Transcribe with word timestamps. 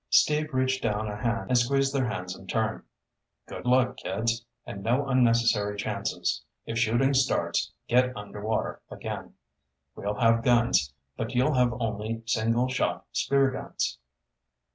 Steve 0.09 0.51
reached 0.51 0.81
down 0.81 1.07
a 1.07 1.15
hand 1.15 1.47
and 1.49 1.57
squeezed 1.59 1.93
their 1.93 2.09
hands 2.09 2.35
in 2.35 2.47
turn. 2.47 2.83
"Good 3.47 3.67
luck, 3.67 3.97
kids. 3.97 4.43
And 4.65 4.81
no 4.81 5.05
unnecessary 5.07 5.77
chances. 5.77 6.41
If 6.65 6.79
shooting 6.79 7.13
starts, 7.13 7.71
get 7.87 8.17
underwater 8.17 8.81
again. 8.89 9.35
We'll 9.95 10.15
have 10.15 10.43
guns, 10.43 10.91
but 11.17 11.35
you'll 11.35 11.53
have 11.53 11.79
only 11.79 12.23
single 12.25 12.67
shot 12.67 13.05
spear 13.11 13.51
guns." 13.51 13.99